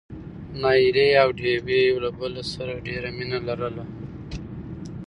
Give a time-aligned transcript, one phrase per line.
[0.61, 3.85] نايلې او ډوېوې يو له بل سره ډېره مينه لرله.